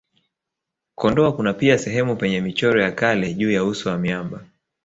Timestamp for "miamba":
3.97-4.45